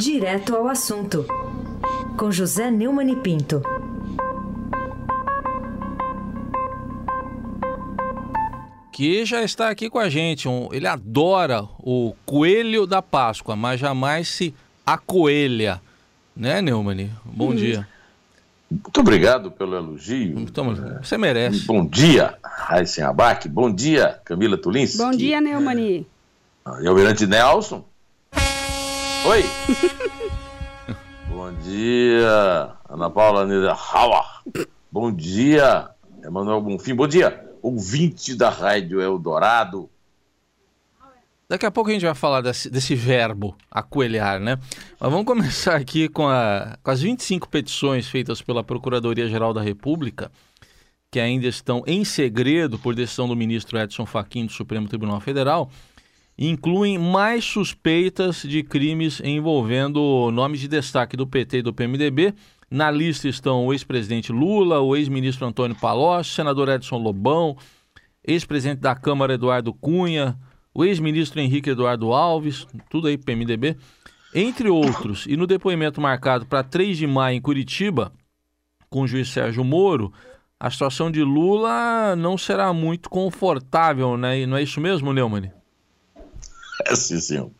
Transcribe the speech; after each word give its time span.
Direto 0.00 0.56
ao 0.56 0.66
assunto, 0.66 1.26
com 2.16 2.32
José 2.32 2.70
Neumann 2.70 3.12
e 3.12 3.16
Pinto. 3.16 3.60
Que 8.90 9.26
já 9.26 9.42
está 9.42 9.68
aqui 9.68 9.90
com 9.90 9.98
a 9.98 10.08
gente. 10.08 10.48
Um, 10.48 10.70
ele 10.72 10.86
adora 10.86 11.68
o 11.78 12.14
coelho 12.24 12.86
da 12.86 13.02
Páscoa, 13.02 13.54
mas 13.54 13.78
jamais 13.78 14.28
se 14.28 14.54
acoelha. 14.86 15.82
Né, 16.34 16.62
Neumann? 16.62 17.10
Bom 17.22 17.50
hum. 17.50 17.54
dia. 17.54 17.86
Muito 18.70 19.00
obrigado 19.00 19.50
pelo 19.50 19.76
elogio. 19.76 20.50
Toma, 20.50 21.02
você 21.02 21.18
merece. 21.18 21.66
Bom 21.66 21.84
dia, 21.84 22.38
Raíssen 22.42 23.04
Abac. 23.04 23.46
Bom 23.50 23.70
dia, 23.70 24.18
Camila 24.24 24.56
Tulins. 24.56 24.96
Bom 24.96 25.10
dia, 25.10 25.42
Neumani. 25.42 26.06
E 26.80 26.86
Almirante 26.88 27.26
Nelson. 27.26 27.89
Oi. 29.30 29.44
Bom 31.30 31.52
dia, 31.62 32.72
Ana 32.88 33.08
Paula 33.08 33.46
Niederhauer. 33.46 34.24
Bom 34.90 35.12
dia, 35.12 35.88
Emanuel 36.24 36.60
Bonfim. 36.60 36.96
Bom 36.96 37.06
dia, 37.06 37.48
ouvinte 37.62 38.34
da 38.34 38.50
Rádio 38.50 39.00
Eldorado. 39.00 39.88
Daqui 41.48 41.64
a 41.64 41.70
pouco 41.70 41.90
a 41.90 41.92
gente 41.92 42.04
vai 42.04 42.14
falar 42.16 42.40
desse, 42.40 42.68
desse 42.68 42.96
verbo, 42.96 43.56
acoelhar, 43.70 44.40
né? 44.40 44.58
Mas 44.98 45.10
vamos 45.12 45.26
começar 45.26 45.76
aqui 45.76 46.08
com, 46.08 46.26
a, 46.26 46.76
com 46.82 46.90
as 46.90 47.00
25 47.00 47.48
petições 47.48 48.08
feitas 48.08 48.42
pela 48.42 48.64
Procuradoria-Geral 48.64 49.54
da 49.54 49.62
República, 49.62 50.28
que 51.08 51.20
ainda 51.20 51.46
estão 51.46 51.84
em 51.86 52.04
segredo 52.04 52.80
por 52.80 52.96
decisão 52.96 53.28
do 53.28 53.36
ministro 53.36 53.78
Edson 53.78 54.06
Fachin 54.06 54.46
do 54.46 54.52
Supremo 54.52 54.88
Tribunal 54.88 55.20
Federal, 55.20 55.70
incluem 56.40 56.96
mais 56.96 57.44
suspeitas 57.44 58.42
de 58.42 58.62
crimes 58.62 59.20
envolvendo 59.22 60.30
nomes 60.32 60.58
de 60.58 60.68
destaque 60.68 61.14
do 61.14 61.26
PT 61.26 61.58
e 61.58 61.62
do 61.62 61.74
PMDB. 61.74 62.34
Na 62.70 62.90
lista 62.90 63.28
estão 63.28 63.66
o 63.66 63.74
ex-presidente 63.74 64.32
Lula, 64.32 64.80
o 64.80 64.96
ex-ministro 64.96 65.46
Antônio 65.46 65.76
Palocci, 65.76 66.34
senador 66.34 66.70
Edson 66.70 66.96
Lobão, 66.96 67.58
ex-presidente 68.24 68.80
da 68.80 68.94
Câmara 68.94 69.34
Eduardo 69.34 69.74
Cunha, 69.74 70.38
o 70.72 70.82
ex-ministro 70.82 71.40
Henrique 71.40 71.70
Eduardo 71.70 72.10
Alves, 72.10 72.66
tudo 72.88 73.08
aí 73.08 73.18
PMDB, 73.18 73.76
entre 74.34 74.70
outros. 74.70 75.26
E 75.26 75.36
no 75.36 75.46
depoimento 75.46 76.00
marcado 76.00 76.46
para 76.46 76.62
3 76.62 76.96
de 76.96 77.06
maio 77.06 77.36
em 77.36 77.40
Curitiba, 77.40 78.12
com 78.88 79.02
o 79.02 79.06
juiz 79.06 79.28
Sérgio 79.28 79.62
Moro, 79.62 80.10
a 80.58 80.70
situação 80.70 81.10
de 81.10 81.22
Lula 81.22 82.16
não 82.16 82.38
será 82.38 82.72
muito 82.72 83.10
confortável, 83.10 84.16
né? 84.16 84.46
Não 84.46 84.56
é 84.56 84.62
isso 84.62 84.80
mesmo, 84.80 85.12
Neumann? 85.12 85.59
Sim, 86.94 87.20
senhor. 87.20 87.50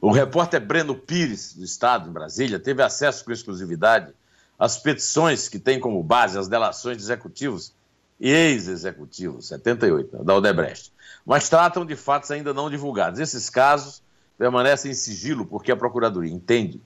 O 0.00 0.10
repórter 0.10 0.64
Breno 0.64 0.94
Pires, 0.94 1.54
do 1.54 1.64
Estado, 1.64 2.08
em 2.08 2.12
Brasília, 2.12 2.58
teve 2.58 2.82
acesso 2.82 3.24
com 3.24 3.32
exclusividade 3.32 4.12
às 4.58 4.78
petições 4.78 5.48
que 5.48 5.58
têm 5.58 5.78
como 5.78 6.02
base 6.02 6.38
as 6.38 6.48
delações 6.48 6.96
de 6.96 7.02
executivos 7.02 7.72
e 8.18 8.30
ex-executivos, 8.30 9.48
78, 9.48 10.24
da 10.24 10.34
Odebrecht 10.34 10.92
mas 11.24 11.48
tratam 11.48 11.84
de 11.84 11.96
fatos 11.96 12.30
ainda 12.30 12.52
não 12.52 12.70
divulgados. 12.70 13.20
Esses 13.20 13.50
casos 13.50 14.02
permanecem 14.38 14.90
em 14.90 14.94
sigilo 14.94 15.44
porque 15.44 15.70
a 15.70 15.76
Procuradoria 15.76 16.32
entende 16.32 16.80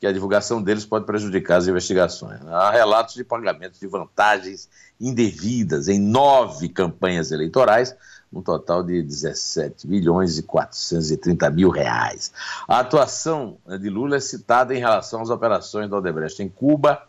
que 0.00 0.06
a 0.06 0.12
divulgação 0.12 0.62
deles 0.62 0.84
pode 0.84 1.04
prejudicar 1.04 1.56
as 1.56 1.66
investigações. 1.66 2.40
Há 2.46 2.70
relatos 2.70 3.14
de 3.14 3.24
pagamentos 3.24 3.80
de 3.80 3.86
vantagens 3.88 4.68
indevidas 5.00 5.88
em 5.88 5.98
nove 5.98 6.68
campanhas 6.68 7.32
eleitorais, 7.32 7.96
um 8.32 8.42
total 8.42 8.82
de 8.82 9.02
17 9.02 9.86
milhões 9.86 10.38
e 10.38 10.42
430 10.42 11.50
mil 11.50 11.70
reais. 11.70 12.32
A 12.66 12.80
atuação 12.80 13.56
de 13.80 13.88
Lula 13.88 14.16
é 14.16 14.20
citada 14.20 14.74
em 14.74 14.78
relação 14.78 15.22
às 15.22 15.30
operações 15.30 15.88
da 15.88 15.96
Odebrecht 15.96 16.42
em 16.42 16.48
Cuba, 16.48 17.02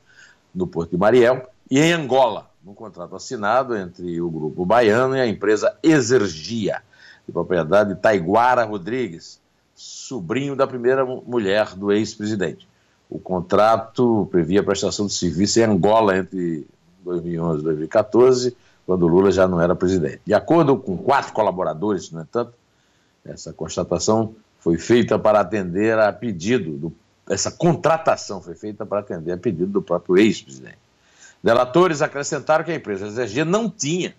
no 0.53 0.65
Porto 0.65 0.91
de 0.91 0.97
Mariel, 0.97 1.49
e 1.69 1.79
em 1.79 1.93
Angola, 1.93 2.49
num 2.63 2.73
contrato 2.73 3.15
assinado 3.15 3.75
entre 3.75 4.19
o 4.21 4.29
grupo 4.29 4.65
baiano 4.65 5.15
e 5.15 5.21
a 5.21 5.27
empresa 5.27 5.77
Exergia, 5.83 6.81
de 7.25 7.31
propriedade 7.31 7.93
de 7.93 7.99
Taiguara 7.99 8.63
Rodrigues, 8.63 9.39
sobrinho 9.75 10.55
da 10.55 10.65
primeira 10.65 11.05
mulher 11.05 11.75
do 11.75 11.91
ex-presidente. 11.91 12.67
O 13.09 13.19
contrato 13.19 14.27
previa 14.31 14.61
a 14.61 14.63
prestação 14.63 15.07
de 15.07 15.13
serviço 15.13 15.59
em 15.59 15.63
Angola 15.63 16.17
entre 16.17 16.67
2011 17.03 17.59
e 17.59 17.63
2014, 17.63 18.57
quando 18.89 19.05
Lula 19.05 19.29
já 19.29 19.47
não 19.47 19.61
era 19.61 19.75
presidente. 19.75 20.19
De 20.25 20.33
acordo 20.33 20.75
com 20.75 20.97
quatro 20.97 21.31
colaboradores, 21.31 22.09
no 22.09 22.23
entanto, 22.23 22.55
essa 23.23 23.53
constatação 23.53 24.33
foi 24.57 24.79
feita 24.79 25.19
para 25.19 25.41
atender 25.41 25.99
a 25.99 26.11
pedido, 26.11 26.71
do, 26.71 26.93
essa 27.29 27.51
contratação 27.51 28.41
foi 28.41 28.55
feita 28.55 28.87
para 28.87 29.01
atender 29.01 29.31
a 29.31 29.37
pedido 29.37 29.67
do 29.67 29.81
próprio 29.83 30.17
ex-presidente. 30.17 30.79
Delatores 31.43 32.01
acrescentaram 32.01 32.65
que 32.65 32.71
a 32.71 32.75
empresa 32.75 33.05
Exergia 33.05 33.45
não 33.45 33.69
tinha 33.69 34.15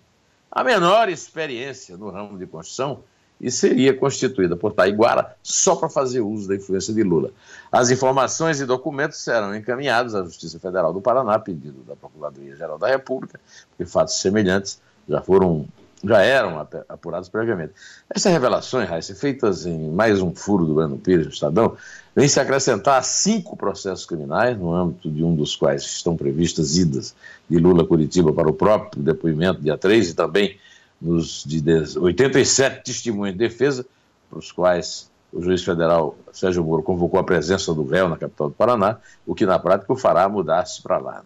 a 0.49 0.63
menor 0.63 1.09
experiência 1.09 1.97
no 1.97 2.09
ramo 2.09 2.37
de 2.37 2.47
construção 2.47 3.03
e 3.41 3.49
seria 3.49 3.93
constituída 3.93 4.55
por 4.55 4.71
Taiguara 4.71 5.35
só 5.41 5.75
para 5.75 5.89
fazer 5.89 6.21
uso 6.21 6.47
da 6.47 6.55
influência 6.55 6.93
de 6.93 7.01
Lula. 7.01 7.31
As 7.71 7.89
informações 7.89 8.61
e 8.61 8.65
documentos 8.65 9.17
serão 9.17 9.55
encaminhados 9.55 10.13
à 10.13 10.23
Justiça 10.23 10.59
Federal 10.59 10.93
do 10.93 11.01
Paraná, 11.01 11.39
pedido 11.39 11.81
da 11.87 11.95
Procuradoria-Geral 11.95 12.77
da 12.77 12.87
República, 12.87 13.39
porque 13.69 13.89
fatos 13.89 14.21
semelhantes 14.21 14.79
já 15.09 15.21
foram 15.21 15.65
já 16.03 16.19
eram 16.21 16.67
apurados 16.89 17.29
previamente. 17.29 17.73
Essas 18.09 18.31
revelações, 18.31 18.89
Raíssa, 18.89 19.13
feitas 19.13 19.67
em 19.67 19.91
mais 19.91 20.19
um 20.19 20.33
furo 20.33 20.65
do 20.65 20.73
Breno 20.73 20.97
Pires 20.97 21.27
do 21.27 21.31
Estadão, 21.31 21.77
vem 22.15 22.27
se 22.27 22.39
acrescentar 22.39 22.97
a 22.99 23.03
cinco 23.03 23.55
processos 23.55 24.03
criminais, 24.03 24.57
no 24.57 24.73
âmbito 24.73 25.11
de 25.11 25.23
um 25.23 25.35
dos 25.35 25.55
quais 25.55 25.83
estão 25.83 26.17
previstas 26.17 26.75
idas 26.75 27.13
de 27.47 27.59
Lula 27.59 27.85
Curitiba 27.85 28.33
para 28.33 28.49
o 28.49 28.53
próprio 28.53 29.03
depoimento, 29.03 29.61
dia 29.61 29.77
3, 29.77 30.09
e 30.09 30.13
também 30.15 30.57
nos 31.01 31.43
de 31.43 31.63
87 31.97 32.83
testemunhos 32.83 33.33
de 33.33 33.39
defesa, 33.39 33.85
para 34.29 34.39
os 34.39 34.51
quais 34.51 35.09
o 35.33 35.41
juiz 35.41 35.63
federal 35.63 36.15
Sérgio 36.31 36.63
Moro 36.63 36.83
convocou 36.83 37.19
a 37.19 37.23
presença 37.23 37.73
do 37.73 37.85
réu 37.85 38.07
na 38.07 38.17
capital 38.17 38.49
do 38.49 38.53
Paraná, 38.53 38.97
o 39.25 39.33
que 39.33 39.45
na 39.45 39.57
prática 39.57 39.91
o 39.91 39.95
fará 39.95 40.27
mudar-se 40.29 40.81
para 40.81 40.97
lá. 40.97 41.23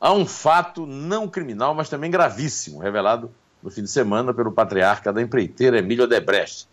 Há 0.00 0.12
um 0.12 0.26
fato 0.26 0.84
não 0.84 1.28
criminal, 1.28 1.74
mas 1.74 1.88
também 1.88 2.10
gravíssimo, 2.10 2.80
revelado 2.80 3.30
no 3.62 3.70
fim 3.70 3.82
de 3.82 3.88
semana 3.88 4.34
pelo 4.34 4.50
patriarca 4.50 5.12
da 5.12 5.22
empreiteira 5.22 5.78
Emílio 5.78 6.04
Odebrecht. 6.04 6.66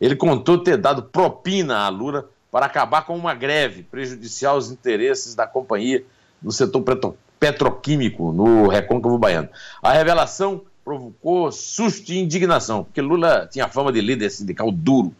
Ele 0.00 0.14
contou 0.14 0.58
ter 0.58 0.76
dado 0.76 1.02
propina 1.02 1.78
à 1.78 1.88
Lula 1.88 2.28
para 2.50 2.66
acabar 2.66 3.04
com 3.04 3.16
uma 3.16 3.34
greve 3.34 3.82
prejudicial 3.82 4.54
aos 4.54 4.70
interesses 4.70 5.34
da 5.34 5.46
companhia 5.46 6.04
no 6.40 6.52
setor 6.52 6.84
petroquímico 7.40 8.32
no 8.32 8.68
recôncavo 8.68 9.18
baiano. 9.18 9.48
A 9.82 9.92
revelação 9.92 10.62
provocou 10.86 11.50
susto 11.50 12.12
e 12.12 12.18
indignação, 12.20 12.84
porque 12.84 13.00
Lula 13.00 13.48
tinha 13.50 13.66
fama 13.66 13.92
de 13.92 14.00
líder 14.00 14.30
sindical 14.30 14.70
duro 14.70 15.12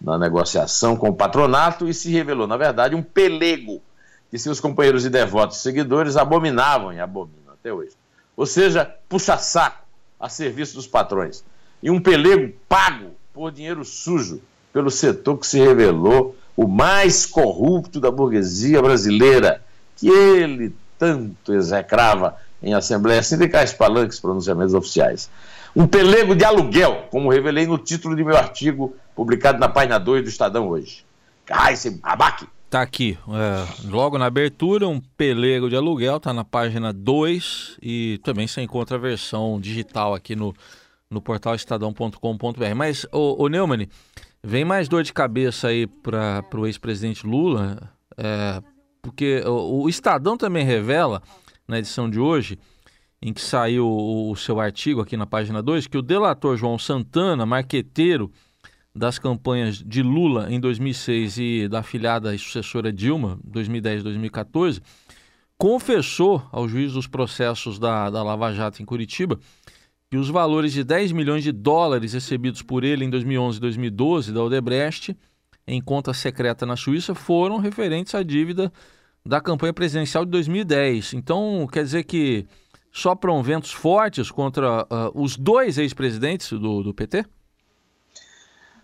na 0.00 0.16
negociação 0.16 0.96
com 0.96 1.08
o 1.08 1.12
patronato 1.12 1.88
e 1.88 1.92
se 1.92 2.08
revelou, 2.08 2.46
na 2.46 2.56
verdade, 2.56 2.94
um 2.94 3.02
pelego 3.02 3.82
que 4.30 4.38
seus 4.38 4.60
companheiros 4.60 5.04
e 5.04 5.10
devotos 5.10 5.56
seguidores 5.56 6.16
abominavam 6.16 6.92
e 6.92 7.00
abominam 7.00 7.52
até 7.52 7.72
hoje. 7.72 7.96
Ou 8.36 8.46
seja, 8.46 8.84
puxa-saco 9.08 9.84
a 10.20 10.28
serviço 10.28 10.76
dos 10.76 10.86
patrões. 10.86 11.42
E 11.82 11.90
um 11.90 12.00
pelego 12.00 12.54
pago 12.68 13.10
por 13.34 13.50
dinheiro 13.50 13.84
sujo 13.84 14.40
pelo 14.72 14.88
setor 14.88 15.36
que 15.38 15.48
se 15.48 15.58
revelou 15.58 16.36
o 16.56 16.68
mais 16.68 17.26
corrupto 17.26 17.98
da 18.00 18.10
burguesia 18.12 18.80
brasileira, 18.80 19.64
que 19.96 20.08
ele 20.08 20.72
tanto 20.96 21.52
execrava 21.52 22.36
em 22.62 22.74
assembleias 22.74 23.26
sindicais, 23.26 23.72
palanques, 23.72 24.20
pronunciamentos 24.20 24.74
oficiais. 24.74 25.30
Um 25.74 25.86
pelego 25.86 26.34
de 26.34 26.44
aluguel, 26.44 27.06
como 27.10 27.30
revelei 27.30 27.66
no 27.66 27.78
título 27.78 28.16
de 28.16 28.24
meu 28.24 28.36
artigo 28.36 28.94
publicado 29.14 29.58
na 29.58 29.68
página 29.68 29.98
2 29.98 30.22
do 30.22 30.28
Estadão 30.28 30.68
hoje. 30.68 31.04
Ai, 31.50 31.74
esse 31.74 31.98
abaque! 32.02 32.46
Tá 32.70 32.82
aqui, 32.82 33.16
é, 33.28 33.88
logo 33.88 34.18
na 34.18 34.26
abertura, 34.26 34.86
um 34.86 35.00
pelego 35.00 35.70
de 35.70 35.76
aluguel, 35.76 36.20
tá 36.20 36.34
na 36.34 36.44
página 36.44 36.92
2 36.92 37.78
e 37.80 38.20
também 38.22 38.46
você 38.46 38.60
encontra 38.60 38.96
a 38.96 39.00
versão 39.00 39.58
digital 39.58 40.14
aqui 40.14 40.36
no, 40.36 40.54
no 41.10 41.22
portal 41.22 41.54
estadão.com.br. 41.54 42.74
Mas, 42.76 43.06
o, 43.10 43.42
o 43.42 43.48
Neumann, 43.48 43.88
vem 44.42 44.66
mais 44.66 44.86
dor 44.86 45.02
de 45.02 45.14
cabeça 45.14 45.68
aí 45.68 45.86
para 45.86 46.44
o 46.54 46.66
ex-presidente 46.66 47.26
Lula, 47.26 47.90
é, 48.18 48.62
porque 49.00 49.42
o, 49.46 49.84
o, 49.84 49.88
Estadão 49.88 50.36
também 50.36 50.64
revela, 50.64 51.22
na 51.68 51.78
edição 51.78 52.08
de 52.08 52.18
hoje, 52.18 52.58
em 53.20 53.32
que 53.32 53.40
saiu 53.40 53.86
o, 53.86 54.34
seu 54.34 54.58
artigo 54.58 55.00
aqui 55.00 55.16
na 55.16 55.26
página 55.26 55.62
2, 55.62 55.86
que 55.86 55.98
o 55.98 56.02
delator 56.02 56.56
João 56.56 56.78
Santana, 56.78 57.44
marqueteiro 57.44 58.32
das 58.94 59.18
campanhas 59.18 59.76
de 59.76 60.02
Lula 60.02 60.50
em 60.50 60.58
2006 60.58 61.38
e 61.38 61.68
da 61.68 61.80
afilhada 61.80 62.34
e 62.34 62.38
sucessora 62.38 62.92
Dilma, 62.92 63.38
2010 63.44 64.00
e 64.00 64.04
2014, 64.04 64.80
confessou 65.58 66.42
ao 66.50 66.68
juiz 66.68 66.92
dos 66.92 67.06
processos 67.06 67.78
da, 67.78 68.08
da 68.08 68.22
Lava 68.22 68.52
Jato 68.52 68.80
em 68.82 68.86
Curitiba 68.86 69.38
que 70.10 70.16
os 70.16 70.30
valores 70.30 70.72
de 70.72 70.82
10 70.82 71.12
milhões 71.12 71.44
de 71.44 71.52
dólares 71.52 72.14
recebidos 72.14 72.62
por 72.62 72.82
ele 72.82 73.04
em 73.04 73.10
2011 73.10 73.58
e 73.58 73.60
2012 73.60 74.32
da 74.32 74.42
Odebrecht 74.42 75.16
em 75.66 75.82
conta 75.82 76.14
secreta 76.14 76.64
na 76.64 76.76
Suíça 76.76 77.14
foram 77.14 77.58
referentes 77.58 78.14
à 78.14 78.22
dívida 78.22 78.72
da 79.28 79.42
campanha 79.42 79.74
presidencial 79.74 80.24
de 80.24 80.30
2010. 80.30 81.12
Então, 81.12 81.68
quer 81.70 81.84
dizer 81.84 82.04
que 82.04 82.46
sopram 82.90 83.42
ventos 83.42 83.70
fortes 83.70 84.30
contra 84.30 84.84
uh, 84.84 85.12
os 85.14 85.36
dois 85.36 85.76
ex-presidentes 85.76 86.50
do, 86.50 86.82
do 86.82 86.94
PT? 86.94 87.26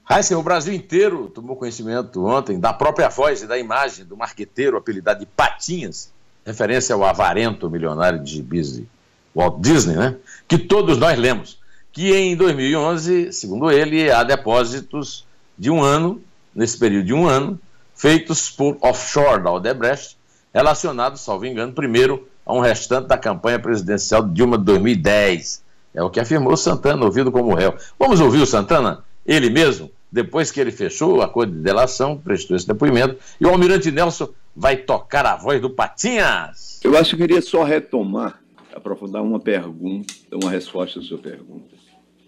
Heisen, 0.09 0.37
o 0.37 0.43
Brasil 0.43 0.75
inteiro 0.75 1.29
tomou 1.29 1.57
conhecimento 1.57 2.23
ontem 2.27 2.61
da 2.61 2.75
própria 2.75 3.09
voz 3.09 3.43
e 3.43 3.47
da 3.47 3.59
imagem 3.59 4.05
do 4.05 4.19
marqueteiro 4.19 4.77
apelidado 4.77 5.21
de 5.21 5.27
Patinhas, 5.27 6.13
referência 6.45 6.95
ao 6.95 7.03
avarento 7.03 7.71
milionário 7.71 8.23
de 8.23 8.43
de 8.43 8.87
Walt 9.35 9.63
Disney, 9.63 9.97
né? 9.97 10.15
que 10.47 10.59
todos 10.59 10.99
nós 10.99 11.19
lemos, 11.19 11.59
que 11.91 12.15
em 12.15 12.37
2011, 12.37 13.33
segundo 13.33 13.71
ele, 13.71 14.11
há 14.11 14.23
depósitos 14.23 15.27
de 15.59 15.71
um 15.71 15.83
ano, 15.83 16.23
nesse 16.55 16.79
período 16.79 17.07
de 17.07 17.15
um 17.15 17.27
ano, 17.27 17.59
feitos 17.95 18.51
por 18.51 18.77
offshore 18.83 19.43
da 19.43 19.51
Odebrecht, 19.51 20.19
relacionados, 20.55 21.21
salvo 21.21 21.45
engano, 21.45 21.73
primeiro 21.73 22.29
a 22.47 22.55
um 22.55 22.61
restante 22.61 23.09
da 23.09 23.19
campanha 23.19 23.59
presidencial 23.59 24.23
de 24.23 24.33
Dilma 24.33 24.57
de 24.57 24.65
2010. 24.65 25.65
É 25.93 26.03
o 26.03 26.11
que 26.11 26.21
afirmou 26.21 26.57
Santana, 26.57 27.05
ouvido 27.05 27.33
como 27.33 27.55
réu. 27.55 27.75
Vamos 27.99 28.21
ouvir 28.21 28.41
o 28.41 28.47
Santana, 28.47 29.03
ele 29.27 29.51
mesmo, 29.51 29.91
depois 30.11 30.51
que 30.51 30.61
ele 30.61 30.71
fechou 30.71 31.17
o 31.17 31.23
acordo 31.23 31.53
de 31.53 31.61
delação, 31.61 32.17
prestou 32.17 32.57
esse 32.57 32.67
depoimento, 32.67 33.17
e 33.41 33.47
o 33.47 33.49
Almirante 33.49 33.91
Nelson 33.91 34.29
vai 34.55 34.77
tocar 34.77 35.27
a 35.27 35.37
voz 35.37 35.61
do 35.61 35.71
Patinhas. 35.71 36.81
Eu 36.85 36.97
acho 36.97 37.17
que 37.17 37.23
eu 37.23 37.27
queria 37.27 37.43
só 37.43 37.65
retomar, 37.65 38.41
aprofundar 38.73 39.23
uma 39.23 39.41
pergunta, 39.41 40.15
uma 40.33 40.51
resposta 40.51 41.01
à 41.01 41.03
sua 41.03 41.19
pergunta, 41.19 41.75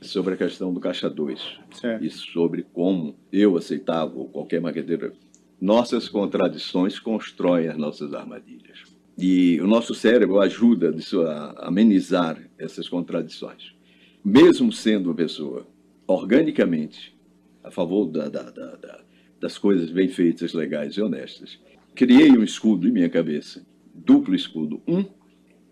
sobre 0.01 0.35
a 0.35 0.37
questão 0.37 0.73
do 0.73 0.81
Caixa 0.81 1.11
2 1.11 1.41
certo. 1.73 2.05
e 2.05 2.11
sobre 2.11 2.65
como 2.73 3.15
eu 3.33 3.57
aceitava, 3.57 4.13
ou 4.17 4.27
qualquer 4.27 4.61
maqueteiro, 4.61 5.13
nossas 5.61 6.09
contradições 6.09 6.99
constroem 6.99 7.69
as 7.69 7.77
nossas 7.77 8.13
armadilhas. 8.13 8.97
E 9.19 9.59
o 9.61 9.67
nosso 9.67 9.95
cérebro 9.95 10.41
ajuda 10.41 10.95
a 11.27 11.69
amenizar 11.69 12.39
essas 12.59 12.89
contradições. 12.89 13.75
Mesmo 14.23 14.73
sendo 14.73 15.07
uma 15.07 15.15
pessoa 15.15 15.67
organicamente 16.07 17.17
a 17.65 17.71
favor 17.71 18.07
da, 18.07 18.29
da, 18.29 18.51
da, 18.51 19.01
das 19.41 19.57
coisas 19.57 19.91
bem 19.91 20.09
feitas, 20.09 20.53
legais 20.53 20.95
e 20.95 21.03
honestas, 21.03 21.59
criei 21.95 22.31
um 22.31 22.45
escudo 22.45 22.87
em 22.87 22.93
minha 22.93 23.09
cabeça, 23.09 23.65
duplo 23.95 24.35
escudo. 24.35 24.83
Um 24.87 25.05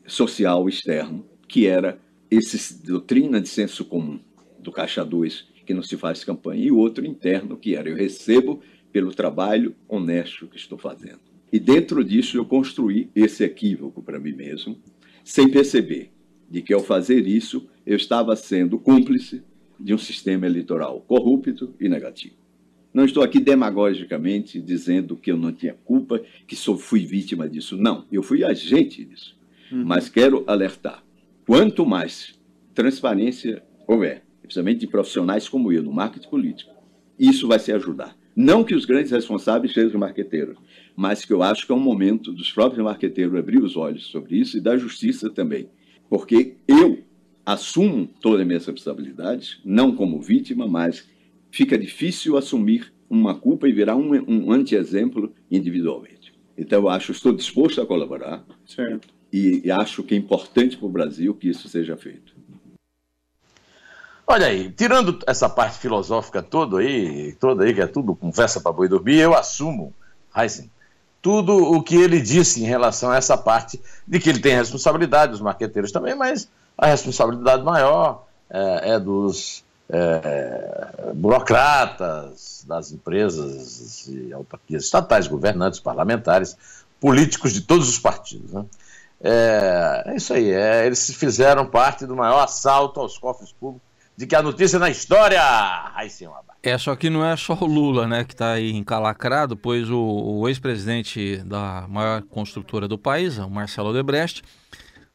social 0.06 0.68
externo, 0.68 1.24
que 1.46 1.66
era 1.66 1.98
essa 2.30 2.82
doutrina 2.84 3.40
de 3.40 3.48
senso 3.48 3.84
comum 3.84 4.18
do 4.58 4.72
Caixa 4.72 5.04
2, 5.04 5.46
que 5.66 5.74
não 5.74 5.82
se 5.82 5.96
faz 5.96 6.24
campanha, 6.24 6.64
e 6.64 6.70
outro 6.70 7.04
interno, 7.04 7.56
que 7.56 7.74
era 7.74 7.88
eu 7.88 7.96
recebo 7.96 8.60
pelo 8.94 9.12
trabalho 9.12 9.74
honesto 9.88 10.46
que 10.46 10.56
estou 10.56 10.78
fazendo. 10.78 11.18
E 11.52 11.58
dentro 11.58 12.04
disso 12.04 12.36
eu 12.36 12.44
construí 12.44 13.10
esse 13.12 13.42
equívoco 13.42 14.00
para 14.00 14.20
mim 14.20 14.30
mesmo, 14.30 14.78
sem 15.24 15.50
perceber 15.50 16.12
de 16.48 16.62
que 16.62 16.72
ao 16.72 16.78
fazer 16.78 17.26
isso 17.26 17.68
eu 17.84 17.96
estava 17.96 18.36
sendo 18.36 18.78
cúmplice 18.78 19.42
de 19.80 19.92
um 19.92 19.98
sistema 19.98 20.46
eleitoral 20.46 21.00
corrupto 21.00 21.74
e 21.80 21.88
negativo. 21.88 22.36
Não 22.92 23.04
estou 23.04 23.24
aqui 23.24 23.40
demagogicamente 23.40 24.60
dizendo 24.60 25.16
que 25.16 25.32
eu 25.32 25.36
não 25.36 25.52
tinha 25.52 25.74
culpa, 25.74 26.22
que 26.46 26.54
só 26.54 26.76
fui 26.76 27.04
vítima 27.04 27.48
disso. 27.48 27.76
Não, 27.76 28.06
eu 28.12 28.22
fui 28.22 28.44
agente 28.44 29.04
disso. 29.04 29.36
Uhum. 29.72 29.84
Mas 29.84 30.08
quero 30.08 30.44
alertar: 30.46 31.02
quanto 31.44 31.84
mais 31.84 32.38
transparência 32.72 33.60
houver, 33.88 34.22
principalmente 34.40 34.78
de 34.78 34.86
profissionais 34.86 35.48
como 35.48 35.72
eu 35.72 35.82
no 35.82 35.92
marketing 35.92 36.28
político, 36.28 36.72
isso 37.18 37.48
vai 37.48 37.58
se 37.58 37.72
ajudar. 37.72 38.16
Não 38.36 38.64
que 38.64 38.74
os 38.74 38.84
grandes 38.84 39.12
responsáveis 39.12 39.72
sejam 39.72 39.90
os 39.90 39.94
marqueteiros, 39.94 40.56
mas 40.96 41.24
que 41.24 41.32
eu 41.32 41.42
acho 41.42 41.66
que 41.66 41.72
é 41.72 41.74
um 41.74 41.80
momento 41.80 42.32
dos 42.32 42.52
próprios 42.52 42.84
marqueteiros 42.84 43.34
abrir 43.36 43.62
os 43.62 43.76
olhos 43.76 44.06
sobre 44.06 44.36
isso 44.36 44.56
e 44.56 44.60
da 44.60 44.76
justiça 44.76 45.30
também. 45.30 45.68
Porque 46.08 46.56
eu 46.66 46.98
assumo 47.46 48.08
todas 48.20 48.40
as 48.40 48.46
minhas 48.46 48.66
responsabilidades, 48.66 49.60
não 49.64 49.94
como 49.94 50.20
vítima, 50.20 50.66
mas 50.66 51.08
fica 51.50 51.78
difícil 51.78 52.36
assumir 52.36 52.92
uma 53.08 53.34
culpa 53.34 53.68
e 53.68 53.72
virar 53.72 53.96
um, 53.96 54.10
um 54.28 54.50
anti-exemplo 54.50 55.32
individualmente. 55.50 56.32
Então, 56.56 56.82
eu 56.82 56.88
acho, 56.88 57.12
estou 57.12 57.32
disposto 57.32 57.80
a 57.80 57.86
colaborar 57.86 58.44
certo. 58.66 59.08
E, 59.32 59.62
e 59.64 59.70
acho 59.70 60.02
que 60.02 60.14
é 60.14 60.18
importante 60.18 60.76
para 60.76 60.86
o 60.86 60.90
Brasil 60.90 61.34
que 61.34 61.48
isso 61.48 61.68
seja 61.68 61.96
feito. 61.96 62.34
Olha 64.26 64.46
aí, 64.46 64.70
tirando 64.70 65.18
essa 65.26 65.48
parte 65.50 65.78
filosófica 65.78 66.42
toda 66.42 66.78
aí, 66.78 67.32
toda 67.34 67.64
aí, 67.64 67.74
que 67.74 67.80
é 67.82 67.86
tudo 67.86 68.16
conversa 68.16 68.58
para 68.58 68.72
boi 68.72 68.88
dormir, 68.88 69.18
eu 69.18 69.34
assumo, 69.34 69.92
Heisen, 70.34 70.70
tudo 71.20 71.54
o 71.54 71.82
que 71.82 71.96
ele 71.96 72.20
disse 72.20 72.62
em 72.62 72.66
relação 72.66 73.10
a 73.10 73.16
essa 73.16 73.36
parte 73.36 73.80
de 74.06 74.18
que 74.18 74.30
ele 74.30 74.40
tem 74.40 74.56
responsabilidade, 74.56 75.34
os 75.34 75.42
marqueteiros 75.42 75.92
também, 75.92 76.14
mas 76.14 76.48
a 76.76 76.86
responsabilidade 76.86 77.62
maior 77.62 78.26
é, 78.48 78.92
é 78.92 78.98
dos 78.98 79.62
é, 79.90 81.12
burocratas, 81.14 82.64
das 82.66 82.92
empresas 82.92 84.06
e 84.08 84.32
autarquias 84.32 84.84
estatais, 84.84 85.26
governantes, 85.26 85.80
parlamentares, 85.80 86.56
políticos 86.98 87.52
de 87.52 87.60
todos 87.60 87.90
os 87.90 87.98
partidos. 87.98 88.52
Né? 88.52 88.64
É, 89.22 90.02
é 90.06 90.16
isso 90.16 90.32
aí, 90.32 90.50
é, 90.50 90.86
eles 90.86 91.10
fizeram 91.14 91.66
parte 91.66 92.06
do 92.06 92.16
maior 92.16 92.42
assalto 92.42 93.00
aos 93.00 93.18
cofres 93.18 93.52
públicos 93.52 93.93
de 94.16 94.26
que 94.26 94.34
a 94.34 94.42
notícia 94.42 94.78
na 94.78 94.90
história. 94.90 95.40
Aí 95.94 96.08
sim, 96.08 96.26
é, 96.62 96.78
só 96.78 96.96
que 96.96 97.10
não 97.10 97.24
é 97.24 97.36
só 97.36 97.52
o 97.60 97.66
Lula, 97.66 98.06
né, 98.06 98.24
que 98.24 98.32
está 98.32 98.52
aí 98.52 98.72
encalacrado, 98.72 99.56
pois 99.56 99.90
o, 99.90 99.98
o 99.98 100.48
ex-presidente 100.48 101.36
da 101.44 101.86
maior 101.88 102.22
construtora 102.22 102.88
do 102.88 102.98
país, 102.98 103.36
o 103.38 103.50
Marcelo 103.50 103.90
Odebrecht, 103.90 104.42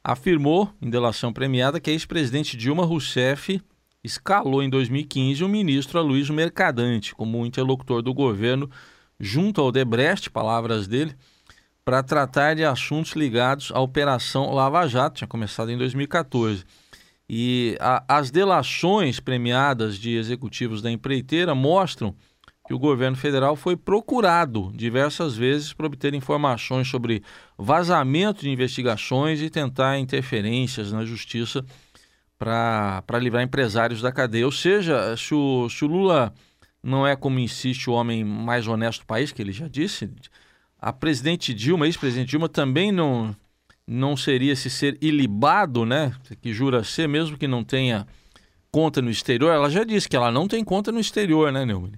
afirmou 0.04 0.72
em 0.81 0.90
delação 0.90 1.34
premiada 1.34 1.80
que 1.80 1.90
a 1.90 1.94
ex-presidente 1.94 2.56
Dilma 2.56 2.86
Rousseff 2.86 3.62
escalou 4.04 4.62
em 4.62 4.69
2015 4.69 5.44
o 5.44 5.50
ministro 5.50 6.00
Aloysio 6.00 6.34
Mercadante 6.34 7.16
como 7.16 7.46
interlocutor 7.46 8.01
do 8.01 8.13
governo 8.13 8.69
junto 9.19 9.60
ao 9.60 9.68
Odebrecht, 9.68 10.30
palavras 10.30 10.88
dele, 10.88 11.16
para 11.84 12.04
tratar 12.04 12.56
de 12.56 12.63
assuntos 12.63 13.13
ligados 13.13 13.72
à 13.74 13.80
Operação 13.80 14.54
Lava 14.54 14.88
Jato, 14.88 15.18
tinha 15.18 15.28
começado 15.28 15.72
em 15.72 15.78
2014. 15.78 16.63
E 17.29 17.77
a, 17.79 18.03
as 18.07 18.31
delações 18.31 19.19
premiadas 19.19 19.97
de 19.97 20.15
executivos 20.15 20.81
da 20.81 20.89
empreiteira 20.89 21.53
mostram 21.53 22.15
que 22.65 22.73
o 22.73 22.79
governo 22.79 23.17
federal 23.17 23.55
foi 23.55 23.75
procurado 23.75 24.71
diversas 24.73 25.36
vezes 25.36 25.74
para 25.74 25.88
obter 25.88 26.13
informações 26.13 26.88
sobre 26.88 27.24
vazamento 27.57 28.41
de 28.41 28.50
investigações 28.50 29.41
e 29.41 29.50
tentar 29.50 30.00
interferências 30.00 30.91
na 30.91 31.03
justiça 31.03 31.65
para 32.38 33.19
livrar 33.19 33.43
empresários 33.43 34.01
da 34.01 34.12
cadeia. 34.12 34.45
Ou 34.45 34.51
seja, 34.51 35.15
se 35.17 35.33
o, 35.33 35.67
se 35.69 35.83
o 35.83 35.88
Lula 35.88 36.33
não 36.81 37.05
é 37.05 37.15
como 37.15 37.39
insiste 37.39 37.89
o 37.89 37.93
homem 37.93 38.24
mais 38.24 38.67
honesto 38.67 39.01
do 39.01 39.07
país, 39.07 39.31
que 39.31 39.41
ele 39.41 39.51
já 39.51 39.67
disse, 39.67 40.09
a 40.79 40.93
presidente 40.93 41.53
Dilma, 41.53 41.86
ex-presidente 41.86 42.29
Dilma, 42.29 42.48
também 42.48 42.91
não, 42.91 43.36
não 43.89 44.15
seria 44.15 44.53
esse 44.53 44.69
ser 44.69 44.98
ilibado, 45.01 45.84
né? 45.84 46.13
Que 46.41 46.53
jura 46.53 46.84
ser, 46.84 47.08
mesmo 47.08 47.38
que 47.38 47.48
não 47.48 47.63
tenha 47.63 48.05
conta 48.72 49.01
no 49.01 49.10
exterior. 49.10 49.51
Ela 49.51 49.69
já 49.69 49.84
disse 49.84 50.08
que 50.08 50.15
ela 50.15 50.31
não 50.31 50.48
tem 50.48 50.63
conta 50.63 50.91
no 50.91 51.00
exterior, 51.00 51.51
né, 51.51 51.65
Neumann? 51.65 51.93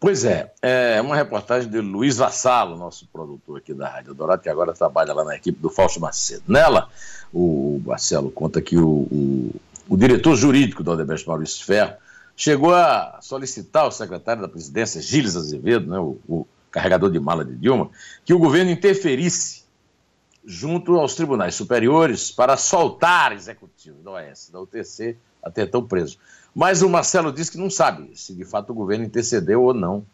Pois 0.00 0.24
é, 0.24 0.52
é 0.62 1.00
uma 1.02 1.16
reportagem 1.16 1.68
de 1.68 1.80
Luiz 1.80 2.16
Vassalo, 2.16 2.76
nosso 2.76 3.06
produtor 3.12 3.58
aqui 3.58 3.74
da 3.74 3.88
Rádio 3.88 4.14
Dourado, 4.14 4.40
que 4.40 4.48
agora 4.48 4.72
trabalha 4.72 5.12
lá 5.12 5.24
na 5.24 5.36
equipe 5.36 5.60
do 5.60 5.68
Fausto 5.68 6.00
Macedo. 6.00 6.44
Nela, 6.48 6.88
o 7.32 7.82
Marcelo 7.84 8.30
conta 8.30 8.62
que 8.62 8.78
o, 8.78 8.86
o, 8.86 9.54
o 9.88 9.96
diretor 9.96 10.36
jurídico 10.36 10.84
da 10.84 10.92
Odebrecht, 10.92 11.26
Maurício 11.26 11.66
Ferro, 11.66 11.94
chegou 12.36 12.72
a 12.72 13.18
solicitar 13.20 13.84
ao 13.84 13.92
secretário 13.92 14.40
da 14.40 14.48
presidência, 14.48 15.02
Gilles 15.02 15.36
Azevedo, 15.36 15.90
né, 15.90 15.98
o, 15.98 16.16
o 16.28 16.46
carregador 16.70 17.10
de 17.10 17.18
mala 17.18 17.44
de 17.44 17.56
Dilma, 17.56 17.90
que 18.24 18.32
o 18.32 18.38
governo 18.38 18.70
interferisse 18.70 19.67
junto 20.50 20.94
aos 20.94 21.14
tribunais 21.14 21.54
superiores 21.54 22.30
para 22.30 22.56
soltar 22.56 23.32
executivos 23.32 24.02
da 24.02 24.12
OAS, 24.12 24.48
da 24.50 24.58
UTC, 24.58 25.14
até 25.42 25.66
tão 25.66 25.84
preso. 25.84 26.16
Mas 26.54 26.80
o 26.80 26.88
Marcelo 26.88 27.30
disse 27.30 27.50
que 27.50 27.58
não 27.58 27.68
sabe 27.68 28.10
se 28.14 28.34
de 28.34 28.46
fato 28.46 28.70
o 28.70 28.74
governo 28.74 29.04
intercedeu 29.04 29.62
ou 29.62 29.74
não 29.74 30.06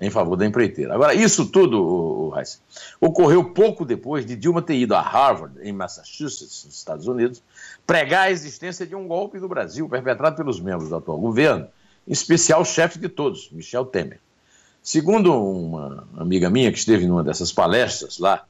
em 0.00 0.08
favor 0.08 0.36
da 0.36 0.46
empreiteira. 0.46 0.94
Agora, 0.94 1.14
isso 1.14 1.44
tudo, 1.46 2.32
Heisen, 2.34 2.60
ocorreu 2.98 3.52
pouco 3.52 3.84
depois 3.84 4.24
de 4.24 4.34
Dilma 4.34 4.62
ter 4.62 4.74
ido 4.74 4.94
a 4.94 5.02
Harvard, 5.02 5.60
em 5.60 5.70
Massachusetts, 5.70 6.64
nos 6.64 6.76
Estados 6.78 7.06
Unidos, 7.06 7.42
pregar 7.86 8.28
a 8.28 8.30
existência 8.30 8.86
de 8.86 8.96
um 8.96 9.06
golpe 9.06 9.38
no 9.38 9.48
Brasil 9.48 9.86
perpetrado 9.86 10.34
pelos 10.34 10.58
membros 10.58 10.88
do 10.88 10.96
atual 10.96 11.18
governo, 11.18 11.68
em 12.08 12.12
especial 12.12 12.62
o 12.62 12.64
chefe 12.64 12.98
de 12.98 13.08
todos, 13.10 13.50
Michel 13.52 13.84
Temer. 13.84 14.18
Segundo 14.82 15.30
uma 15.38 16.08
amiga 16.16 16.48
minha 16.48 16.72
que 16.72 16.78
esteve 16.78 17.06
numa 17.06 17.22
dessas 17.22 17.52
palestras 17.52 18.18
lá, 18.18 18.46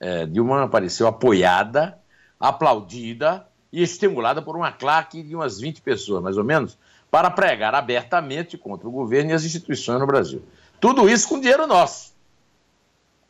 é, 0.00 0.26
Dilma 0.26 0.64
apareceu 0.64 1.06
apoiada, 1.06 1.98
aplaudida 2.38 3.46
e 3.72 3.82
estimulada 3.82 4.42
por 4.42 4.56
uma 4.56 4.72
claque 4.72 5.22
de 5.22 5.34
umas 5.34 5.58
20 5.58 5.80
pessoas, 5.82 6.22
mais 6.22 6.36
ou 6.36 6.44
menos, 6.44 6.78
para 7.10 7.30
pregar 7.30 7.74
abertamente 7.74 8.58
contra 8.58 8.86
o 8.86 8.90
governo 8.90 9.30
e 9.30 9.32
as 9.32 9.44
instituições 9.44 10.00
no 10.00 10.06
Brasil. 10.06 10.42
Tudo 10.80 11.08
isso 11.08 11.28
com 11.28 11.40
dinheiro 11.40 11.66
nosso. 11.66 12.14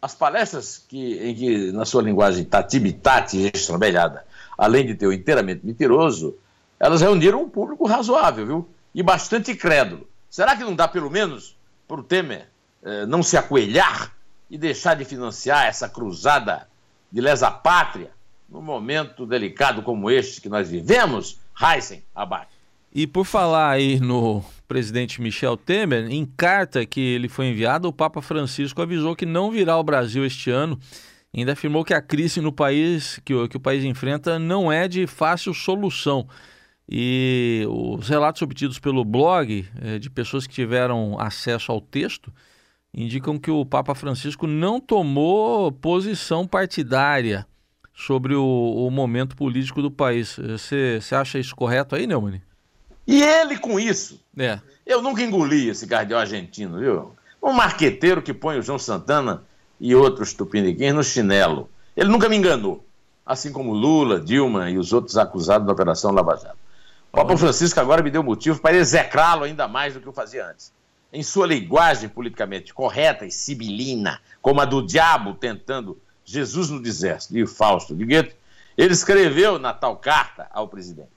As 0.01 0.15
palestras 0.15 0.85
que, 0.89 1.19
em 1.19 1.35
que, 1.35 1.73
na 1.73 1.85
sua 1.85 2.03
linguagem 2.03 2.45
tatibitati 2.45 3.51
estrambelhada, 3.55 4.25
além 4.57 4.87
de 4.87 4.95
ter 4.95 5.07
o 5.07 5.13
inteiramente 5.13 5.65
mentiroso, 5.65 6.37
elas 6.79 7.01
reuniram 7.01 7.43
um 7.43 7.49
público 7.49 7.87
razoável, 7.87 8.47
viu? 8.47 8.69
E 8.95 9.03
bastante 9.03 9.55
crédulo. 9.55 10.07
Será 10.29 10.57
que 10.57 10.65
não 10.65 10.75
dá, 10.75 10.87
pelo 10.87 11.11
menos, 11.11 11.57
para 11.89 12.01
o 12.01 12.03
Temer 12.03 12.49
eh, 12.83 13.07
não 13.07 13.23
se 13.23 13.37
acoelhar 13.37 14.16
e 14.51 14.57
deixar 14.57 14.95
de 14.95 15.05
financiar 15.05 15.67
essa 15.67 15.89
cruzada 15.89 16.69
de 17.11 17.21
lesa 17.21 17.51
pátria 17.51 18.11
num 18.49 18.63
momento 18.63 19.27
delicado 19.27 19.83
como 19.83 20.11
este 20.11 20.41
que 20.41 20.49
nós 20.49 20.71
vivemos? 20.71 21.39
Heisen, 21.61 22.05
abate. 22.15 22.57
E 22.95 23.07
por 23.07 23.25
falar 23.25 23.71
aí 23.71 24.01
no 24.01 24.43
presidente 24.67 25.21
Michel 25.21 25.57
Temer, 25.57 26.11
em 26.11 26.25
carta 26.25 26.87
que 26.87 27.01
ele 27.01 27.29
foi 27.29 27.47
enviada, 27.47 27.87
o 27.87 27.93
Papa 27.93 28.23
Francisco 28.23 28.81
avisou 28.81 29.15
que 29.15 29.27
não 29.27 29.51
virá 29.51 29.75
ao 29.75 29.85
Brasil 29.85 30.25
este 30.25 30.51
ano. 30.51 30.79
Ainda 31.37 31.53
afirmou 31.53 31.85
que 31.85 31.93
a 31.93 32.01
crise 32.01 32.41
no 32.41 32.53
país 32.53 33.21
que 33.25 33.35
o, 33.35 33.49
que 33.49 33.57
o 33.57 33.61
país 33.61 33.85
enfrenta 33.85 34.39
não 34.39 34.73
é 34.73 34.89
de 34.89 35.07
fácil 35.07 35.53
solução. 35.53 36.27
E 36.89 37.67
os 37.69 38.09
relatos 38.09 38.41
obtidos 38.41 38.79
pelo 38.79 39.05
blog 39.05 39.69
é, 39.81 39.99
de 39.99 40.09
pessoas 40.09 40.47
que 40.47 40.55
tiveram 40.55 41.19
acesso 41.21 41.73
ao 41.73 41.81
texto 41.81 42.33
indicam 42.97 43.39
que 43.39 43.51
o 43.51 43.67
Papa 43.67 43.95
Francisco 43.95 44.47
não 44.47 44.81
tomou 44.81 45.71
posição 45.71 46.47
partidária 46.47 47.47
sobre 47.95 48.35
o, 48.35 48.43
o 48.43 48.91
momento 48.91 49.37
político 49.37 49.83
do 49.83 49.91
país. 49.91 50.39
Você 50.39 51.01
acha 51.13 51.39
isso 51.39 51.55
correto 51.55 51.95
aí, 51.95 52.07
Neumann? 52.07 52.41
E 53.07 53.23
ele 53.23 53.59
com 53.59 53.79
isso. 53.79 54.21
É. 54.37 54.59
Eu 54.85 55.03
nunca 55.03 55.23
engoli 55.23 55.69
esse 55.69 55.87
cardeal 55.87 56.21
argentino, 56.21 56.79
viu? 56.79 57.13
Um 57.43 57.53
marqueteiro 57.53 58.23
que 58.23 58.35
põe 58.35 58.59
o 58.59 58.63
João 58.63 58.79
Santana 58.79 59.45
e 59.79 59.95
outros 59.95 60.33
tupiniquins 60.33 60.95
no 60.95 61.05
chinelo. 61.05 61.69
Ele 61.97 62.09
nunca 62.09 62.29
me 62.29 62.37
enganou. 62.37 62.85
Assim 63.25 63.53
como 63.53 63.73
Lula, 63.73 64.21
Dilma 64.21 64.71
e 64.71 64.79
os 64.79 64.93
outros 64.93 65.17
acusados 65.17 65.67
da 65.67 65.73
Operação 65.73 66.13
Lava 66.13 66.37
Jato. 66.37 66.57
O 67.13 67.17
Papa 67.17 67.37
Francisco 67.37 67.79
agora 67.79 68.03
me 68.03 68.11
deu 68.11 68.23
motivo 68.23 68.61
para 68.61 68.77
execrá-lo 68.77 69.45
ainda 69.45 69.69
mais 69.69 69.95
do 69.95 70.01
que 70.01 70.07
eu 70.07 70.13
fazia 70.13 70.47
antes. 70.49 70.73
Em 71.17 71.23
sua 71.23 71.47
linguagem 71.47 72.11
politicamente 72.11 72.75
correta 72.75 73.25
e 73.25 73.31
sibilina, 73.31 74.21
como 74.43 74.61
a 74.61 74.67
do 74.67 74.83
diabo 74.83 75.33
tentando 75.33 75.99
Jesus 76.23 76.69
no 76.69 76.79
deserto, 76.79 77.33
de 77.33 77.47
Fausto 77.47 77.97
de 77.97 78.05
Goethe, 78.05 78.37
ele 78.77 78.93
escreveu 78.93 79.59
na 79.59 79.73
tal 79.73 79.97
carta 79.97 80.47
ao 80.53 80.69
presidente 80.69 81.09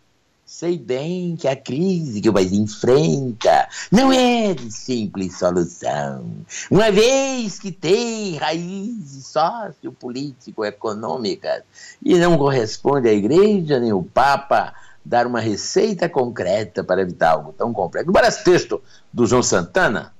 Sei 0.45 0.77
bem 0.79 1.35
que 1.35 1.47
a 1.47 1.55
crise 1.55 2.21
que 2.21 2.29
o 2.29 2.33
país 2.33 2.51
enfrenta 2.51 3.69
não 3.91 4.11
é 4.11 4.55
de 4.55 4.71
simples 4.71 5.37
solução, 5.37 6.25
uma 6.71 6.91
vez 6.91 7.59
que 7.59 7.71
tem 7.71 8.35
raízes 8.35 9.27
sociopolítico-econômicas 9.27 11.61
e 12.01 12.15
não 12.15 12.35
corresponde 12.35 13.09
à 13.09 13.13
Igreja 13.13 13.79
nem 13.79 13.91
ao 13.91 14.01
Papa 14.01 14.73
dar 15.03 15.25
uma 15.25 15.39
receita 15.39 16.07
concreta 16.09 16.83
para 16.83 17.01
evitar 17.01 17.31
algo 17.31 17.53
tão 17.53 17.73
complexo. 17.73 18.11
Parece 18.11 18.43
texto 18.43 18.81
do 19.11 19.25
João 19.25 19.43
Santana, 19.43 20.13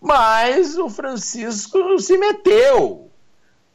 mas 0.00 0.76
o 0.76 0.88
Francisco 0.88 1.98
se 1.98 2.16
meteu 2.16 3.08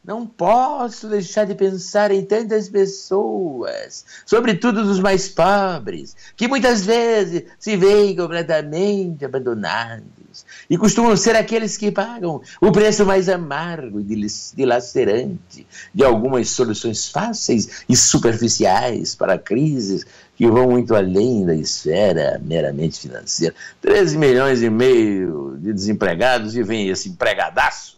não 0.03 0.27
posso 0.27 1.07
deixar 1.07 1.45
de 1.45 1.55
pensar 1.55 2.11
em 2.11 2.25
tantas 2.25 2.67
pessoas, 2.67 4.05
sobretudo 4.25 4.83
dos 4.83 4.99
mais 4.99 5.29
pobres, 5.29 6.13
que 6.35 6.45
muitas 6.45 6.85
vezes 6.85 7.43
se 7.57 7.77
veem 7.77 8.13
completamente 8.13 9.23
abandonados 9.23 10.45
e 10.69 10.77
costumam 10.77 11.15
ser 11.15 11.37
aqueles 11.37 11.77
que 11.77 11.89
pagam 11.89 12.41
o 12.59 12.71
preço 12.71 13.05
mais 13.05 13.29
amargo 13.29 14.01
e 14.01 14.27
dilacerante 14.53 15.65
de 15.93 16.03
algumas 16.03 16.49
soluções 16.49 17.07
fáceis 17.07 17.85
e 17.87 17.95
superficiais 17.95 19.15
para 19.15 19.37
crises 19.37 20.05
que 20.35 20.47
vão 20.47 20.71
muito 20.71 20.95
além 20.95 21.45
da 21.45 21.55
esfera 21.55 22.41
meramente 22.43 22.99
financeira. 22.99 23.53
13 23.81 24.17
milhões 24.17 24.61
e 24.61 24.69
meio 24.69 25.57
de 25.59 25.71
desempregados 25.73 26.55
e 26.55 26.63
vem 26.63 26.89
esse 26.89 27.09
empregadaço 27.09 27.93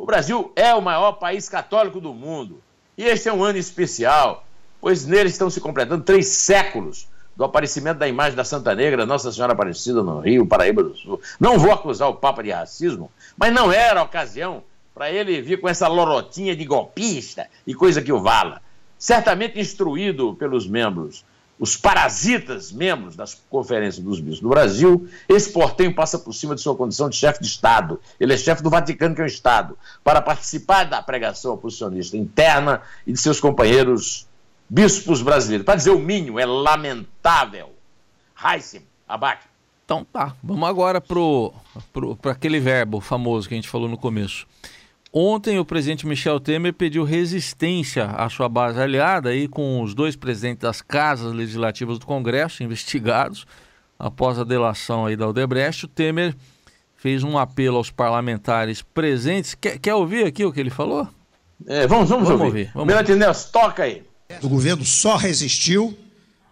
o 0.00 0.06
Brasil 0.06 0.50
é 0.56 0.74
o 0.74 0.80
maior 0.80 1.12
país 1.12 1.46
católico 1.46 2.00
do 2.00 2.14
mundo. 2.14 2.62
E 2.96 3.04
este 3.04 3.28
é 3.28 3.32
um 3.34 3.44
ano 3.44 3.58
especial, 3.58 4.46
pois 4.80 5.04
nele 5.04 5.28
estão 5.28 5.50
se 5.50 5.60
completando 5.60 6.02
três 6.02 6.26
séculos 6.28 7.06
do 7.36 7.44
aparecimento 7.44 7.98
da 7.98 8.08
imagem 8.08 8.34
da 8.34 8.42
Santa 8.42 8.74
Negra, 8.74 9.04
Nossa 9.04 9.30
Senhora 9.30 9.52
Aparecida 9.52 10.02
no 10.02 10.20
Rio, 10.20 10.46
Paraíba 10.46 10.82
do 10.82 10.96
Sul. 10.96 11.20
Não 11.38 11.58
vou 11.58 11.70
acusar 11.70 12.08
o 12.08 12.14
Papa 12.14 12.42
de 12.42 12.50
racismo, 12.50 13.12
mas 13.36 13.52
não 13.52 13.70
era 13.70 14.00
a 14.00 14.04
ocasião 14.04 14.62
para 14.94 15.10
ele 15.10 15.42
vir 15.42 15.60
com 15.60 15.68
essa 15.68 15.86
lorotinha 15.86 16.56
de 16.56 16.64
golpista 16.64 17.46
e 17.66 17.74
coisa 17.74 18.00
que 18.00 18.10
o 18.10 18.22
vala. 18.22 18.62
Certamente 18.98 19.60
instruído 19.60 20.34
pelos 20.34 20.66
membros 20.66 21.26
os 21.60 21.76
parasitas 21.76 22.72
membros 22.72 23.14
das 23.14 23.34
conferências 23.50 24.02
dos 24.02 24.18
bispos 24.18 24.40
do 24.40 24.48
Brasil, 24.48 25.06
esse 25.28 25.52
portenho 25.52 25.94
passa 25.94 26.18
por 26.18 26.32
cima 26.32 26.54
de 26.54 26.62
sua 26.62 26.74
condição 26.74 27.10
de 27.10 27.16
chefe 27.16 27.40
de 27.40 27.46
Estado. 27.46 28.00
Ele 28.18 28.32
é 28.32 28.36
chefe 28.38 28.62
do 28.62 28.70
Vaticano, 28.70 29.14
que 29.14 29.20
é 29.20 29.24
um 29.24 29.26
Estado, 29.26 29.78
para 30.02 30.22
participar 30.22 30.84
da 30.84 31.02
pregação 31.02 31.52
oposicionista 31.52 32.16
interna 32.16 32.80
e 33.06 33.12
de 33.12 33.20
seus 33.20 33.38
companheiros 33.38 34.26
bispos 34.66 35.20
brasileiros. 35.20 35.66
Para 35.66 35.76
dizer 35.76 35.90
o 35.90 35.98
mínimo, 35.98 36.40
é 36.40 36.46
lamentável. 36.46 37.74
Heissem, 38.42 38.80
abaque. 39.06 39.46
Então 39.84 40.02
tá, 40.02 40.34
vamos 40.42 40.66
agora 40.66 40.98
para 40.98 42.32
aquele 42.32 42.58
verbo 42.58 43.00
famoso 43.00 43.46
que 43.46 43.54
a 43.54 43.58
gente 43.58 43.68
falou 43.68 43.88
no 43.88 43.98
começo. 43.98 44.46
Ontem, 45.12 45.58
o 45.58 45.64
presidente 45.64 46.06
Michel 46.06 46.38
Temer 46.38 46.72
pediu 46.72 47.02
resistência 47.02 48.06
à 48.06 48.28
sua 48.28 48.48
base 48.48 48.80
aliada 48.80 49.30
aí 49.30 49.48
com 49.48 49.82
os 49.82 49.92
dois 49.92 50.14
presidentes 50.14 50.62
das 50.62 50.80
casas 50.80 51.32
legislativas 51.32 51.98
do 51.98 52.06
Congresso 52.06 52.62
investigados 52.62 53.44
após 53.98 54.38
a 54.38 54.44
delação 54.44 55.06
aí 55.06 55.16
da 55.16 55.28
Odebrecht. 55.28 55.84
O 55.84 55.88
Temer 55.88 56.36
fez 56.96 57.24
um 57.24 57.36
apelo 57.36 57.78
aos 57.78 57.90
parlamentares 57.90 58.82
presentes. 58.82 59.56
Quer, 59.56 59.80
quer 59.80 59.94
ouvir 59.94 60.26
aqui 60.26 60.44
o 60.44 60.52
que 60.52 60.60
ele 60.60 60.70
falou? 60.70 61.08
É, 61.66 61.88
vamos, 61.88 62.08
vamos, 62.08 62.28
vamos 62.28 62.44
ouvir. 62.44 62.44
ouvir. 62.46 62.70
Vamos 62.72 62.86
toca 63.46 63.82
aí. 63.82 64.04
O 64.40 64.48
governo 64.48 64.84
só 64.84 65.16
resistiu 65.16 65.98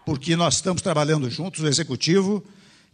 porque 0.05 0.35
nós 0.35 0.55
estamos 0.55 0.81
trabalhando 0.81 1.29
juntos, 1.29 1.63
o 1.63 1.67
executivo 1.67 2.43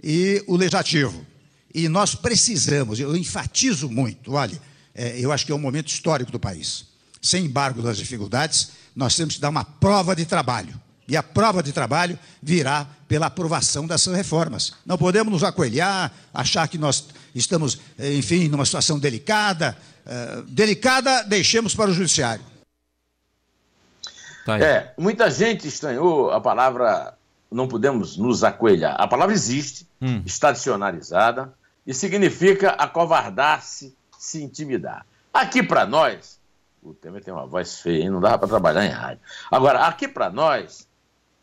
e 0.03 0.43
o 0.45 0.55
legislativo. 0.55 1.25
E 1.73 1.89
nós 1.89 2.13
precisamos, 2.13 2.99
eu 2.99 3.15
enfatizo 3.17 3.89
muito, 3.89 4.33
olha 4.33 4.61
é, 4.95 5.19
eu 5.19 5.31
acho 5.31 5.45
que 5.45 5.51
é 5.51 5.55
um 5.55 5.59
momento 5.59 5.87
histórico 5.87 6.31
do 6.31 6.39
país. 6.39 6.85
Sem 7.21 7.45
embargo 7.45 7.81
das 7.81 7.97
dificuldades, 7.97 8.71
nós 8.95 9.15
temos 9.15 9.35
que 9.35 9.41
dar 9.41 9.49
uma 9.49 9.65
prova 9.65 10.15
de 10.15 10.25
trabalho. 10.25 10.79
E 11.07 11.15
a 11.15 11.21
prova 11.21 11.61
de 11.61 11.71
trabalho 11.71 12.17
virá 12.41 12.87
pela 13.07 13.27
aprovação 13.27 13.85
dessas 13.85 14.15
reformas. 14.15 14.73
Não 14.85 14.97
podemos 14.97 15.31
nos 15.31 15.43
acolhar, 15.43 16.11
achar 16.33 16.67
que 16.67 16.77
nós 16.77 17.07
estamos, 17.33 17.79
enfim, 17.99 18.47
numa 18.47 18.65
situação 18.65 18.97
delicada. 18.97 19.77
Uh, 20.05 20.41
delicada, 20.43 21.23
deixemos 21.23 21.75
para 21.75 21.91
o 21.91 21.93
judiciário. 21.93 22.43
Tá 24.45 24.59
é, 24.59 24.93
muita 24.97 25.29
gente 25.29 25.67
estranhou 25.67 26.31
a 26.31 26.39
palavra 26.39 27.15
não 27.51 27.67
podemos 27.67 28.17
nos 28.17 28.43
acoelhar. 28.43 28.95
A 28.99 29.07
palavra 29.07 29.33
existe, 29.33 29.87
hum. 30.01 30.21
está 30.25 30.51
dicionarizada, 30.51 31.53
e 31.85 31.93
significa 31.93 32.71
acovardar-se 32.71 33.95
se 34.25 34.43
intimidar. 34.43 35.05
Aqui 35.33 35.61
para 35.61 35.85
nós, 35.85 36.39
o 36.81 36.93
Temer 36.93 37.23
tem 37.23 37.33
uma 37.33 37.45
voz 37.45 37.79
feia, 37.79 38.03
hein? 38.03 38.09
não 38.09 38.19
dava 38.19 38.39
para 38.39 38.47
trabalhar 38.47 38.85
em 38.85 38.89
rádio. 38.89 39.19
Agora, 39.51 39.85
aqui 39.85 40.07
para 40.07 40.29
nós, 40.29 40.87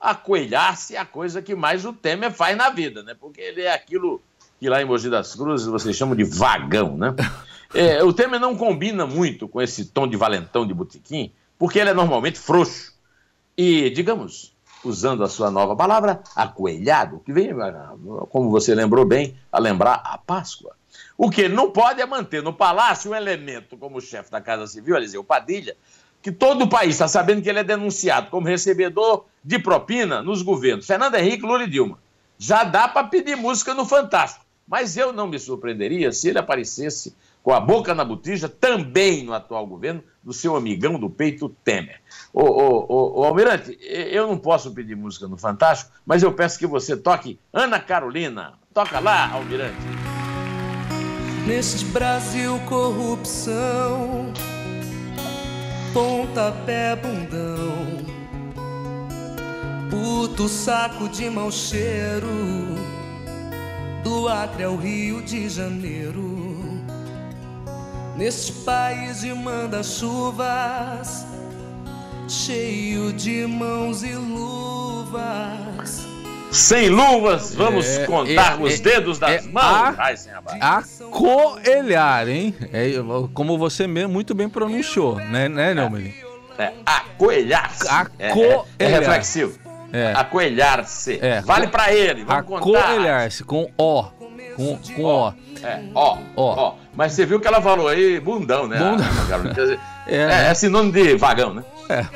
acoelhar-se 0.00 0.96
é 0.96 0.98
a 0.98 1.04
coisa 1.04 1.40
que 1.40 1.54
mais 1.54 1.84
o 1.84 1.92
Temer 1.92 2.32
faz 2.32 2.56
na 2.56 2.70
vida, 2.70 3.02
né? 3.02 3.14
Porque 3.18 3.40
ele 3.40 3.62
é 3.62 3.72
aquilo 3.72 4.20
que 4.58 4.68
lá 4.68 4.82
em 4.82 4.84
Mogi 4.84 5.08
das 5.08 5.34
Cruzes 5.34 5.66
vocês 5.66 5.96
chamam 5.96 6.16
de 6.16 6.24
vagão, 6.24 6.96
né? 6.96 7.14
É, 7.74 8.04
o 8.04 8.12
Temer 8.12 8.38
não 8.38 8.54
combina 8.54 9.06
muito 9.06 9.48
com 9.48 9.58
esse 9.58 9.86
tom 9.86 10.06
de 10.06 10.14
valentão 10.14 10.66
de 10.66 10.74
botequim, 10.74 11.32
porque 11.58 11.78
ele 11.78 11.88
é 11.88 11.94
normalmente 11.94 12.38
frouxo. 12.38 12.92
E, 13.56 13.88
digamos, 13.88 14.54
usando 14.84 15.22
a 15.22 15.28
sua 15.28 15.50
nova 15.50 15.76
palavra, 15.76 16.22
acoelhado, 16.34 17.20
que 17.24 17.32
vem, 17.32 17.50
como 18.30 18.50
você 18.50 18.74
lembrou 18.74 19.04
bem, 19.04 19.36
a 19.50 19.58
lembrar 19.58 20.02
a 20.04 20.18
Páscoa. 20.18 20.74
O 21.16 21.30
que 21.30 21.48
não 21.48 21.70
pode 21.70 22.00
é 22.00 22.06
manter 22.06 22.42
no 22.42 22.52
palácio 22.52 23.10
um 23.10 23.14
elemento 23.14 23.76
como 23.76 23.98
o 23.98 24.00
chefe 24.00 24.30
da 24.30 24.40
Casa 24.40 24.66
Civil, 24.66 24.96
Eliseu 24.96 25.22
Padilha, 25.22 25.76
que 26.20 26.30
todo 26.30 26.64
o 26.64 26.68
país 26.68 26.90
está 26.90 27.08
sabendo 27.08 27.42
que 27.42 27.48
ele 27.48 27.58
é 27.58 27.64
denunciado 27.64 28.30
como 28.30 28.46
recebedor 28.46 29.24
de 29.42 29.58
propina 29.58 30.22
nos 30.22 30.42
governos 30.42 30.86
Fernando 30.86 31.16
Henrique, 31.16 31.44
Lula 31.44 31.64
e 31.64 31.70
Dilma. 31.70 31.98
Já 32.38 32.64
dá 32.64 32.88
para 32.88 33.08
pedir 33.08 33.36
música 33.36 33.74
no 33.74 33.84
Fantástico. 33.84 34.44
Mas 34.66 34.96
eu 34.96 35.12
não 35.12 35.26
me 35.26 35.38
surpreenderia 35.38 36.12
se 36.12 36.28
ele 36.28 36.38
aparecesse 36.38 37.14
com 37.42 37.52
a 37.52 37.60
boca 37.60 37.94
na 37.94 38.04
botija 38.04 38.48
também 38.48 39.24
no 39.24 39.34
atual 39.34 39.66
governo 39.66 40.02
do 40.22 40.32
seu 40.32 40.56
amigão 40.56 40.98
do 40.98 41.10
peito 41.10 41.48
Temer. 41.64 42.00
Ô, 42.32 42.42
ô, 42.42 42.86
ô, 42.88 43.20
ô, 43.20 43.24
Almirante, 43.24 43.76
eu 43.82 44.26
não 44.26 44.38
posso 44.38 44.72
pedir 44.72 44.96
música 44.96 45.26
no 45.26 45.36
Fantástico, 45.36 45.90
mas 46.06 46.22
eu 46.22 46.32
peço 46.32 46.58
que 46.58 46.66
você 46.66 46.96
toque 46.96 47.38
Ana 47.52 47.80
Carolina. 47.80 48.54
Toca 48.72 49.00
lá, 49.00 49.30
Almirante. 49.32 49.76
Neste 51.46 51.84
Brasil, 51.86 52.58
corrupção, 52.68 54.32
pontapé 55.92 56.94
bundão, 56.94 57.98
puto 59.90 60.48
saco 60.48 61.08
de 61.08 61.28
mau 61.28 61.50
cheiro, 61.50 62.28
do 64.04 64.28
Acre 64.28 64.62
ao 64.62 64.76
Rio 64.76 65.20
de 65.20 65.48
Janeiro. 65.48 66.31
Neste 68.22 68.52
país 68.52 69.22
de 69.22 69.34
manda-chuvas, 69.34 71.26
cheio 72.28 73.12
de 73.12 73.44
mãos 73.48 74.04
e 74.04 74.14
luvas. 74.14 76.06
Sem 76.52 76.88
luvas, 76.88 77.52
vamos 77.52 77.84
é, 77.84 78.06
contar 78.06 78.60
é, 78.60 78.62
os 78.62 78.74
é, 78.74 78.76
dedos 78.80 79.18
das 79.18 79.44
é 79.44 79.48
mãos. 79.48 79.98
A, 80.60 80.78
a 80.78 80.84
coelhar, 81.10 82.28
hein? 82.28 82.54
É, 82.72 82.92
como 83.34 83.58
você 83.58 83.88
mesmo 83.88 84.12
muito 84.12 84.36
bem 84.36 84.48
pronunciou, 84.48 85.16
né, 85.16 85.48
né 85.48 85.74
Neumann? 85.74 86.14
É, 86.56 86.74
acoelhar-se. 86.86 87.88
Acoelhar. 87.88 88.66
É, 88.78 88.84
é, 88.84 88.86
é 88.86 88.98
reflexivo. 89.00 89.58
É. 89.92 90.12
Acoelhar-se. 90.12 91.18
É. 91.20 91.40
Vale 91.40 91.66
para 91.66 91.92
ele, 91.92 92.22
vamos. 92.22 92.56
Acoelhar-se, 92.56 93.42
com 93.42 93.68
O. 93.76 94.04
Com, 94.54 94.78
com 94.94 95.02
O. 95.02 95.34
É, 95.60 95.82
ó, 95.92 96.18
ó, 96.36 96.68
ó. 96.68 96.81
Mas 96.94 97.12
você 97.12 97.24
viu 97.24 97.40
que 97.40 97.48
ela 97.48 97.62
falou 97.62 97.88
aí 97.88 98.20
bundão, 98.20 98.68
né? 98.68 98.78
Bundão. 98.78 99.06
é, 100.06 100.16
é, 100.16 100.50
é 100.50 100.54
sinônimo 100.54 100.92
de 100.92 101.16
vagão, 101.16 101.54
né? 101.54 101.64
É. 101.88 102.06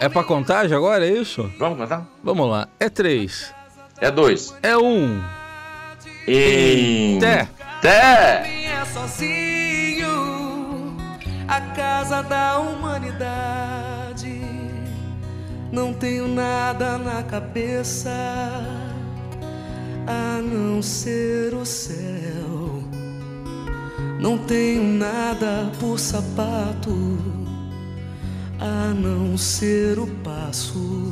É 0.00 0.08
pra 0.08 0.22
contagem 0.22 0.76
agora, 0.76 1.06
é 1.06 1.10
isso? 1.10 1.50
Vamos 1.58 1.78
contar? 1.78 2.06
Vamos 2.22 2.48
lá. 2.48 2.68
É 2.78 2.88
três. 2.88 3.52
É 4.00 4.10
dois. 4.10 4.54
É 4.62 4.76
um. 4.76 5.20
Em... 6.26 7.18
Té. 7.18 7.48
Té. 7.82 8.66
É 8.66 8.84
sozinho 8.84 10.06
a 11.48 11.60
casa 11.74 12.22
da 12.22 12.58
humanidade. 12.58 14.40
Não 15.72 15.92
tenho 15.92 16.28
nada 16.28 16.96
na 16.96 17.24
cabeça 17.24 18.10
a 20.06 20.40
não 20.40 20.80
ser 20.80 21.54
o 21.54 21.66
céu. 21.66 22.37
Não 24.18 24.36
tenho 24.36 24.82
nada 24.82 25.70
por 25.78 25.98
sapato 25.98 27.18
a 28.58 28.92
não 28.92 29.38
ser 29.38 29.98
o 29.98 30.06
passo 30.24 31.07